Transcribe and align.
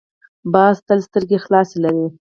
باز 0.53 0.75
تل 0.87 0.99
سترګې 1.07 1.37
خلاصې 1.45 1.77
لري 1.83 2.07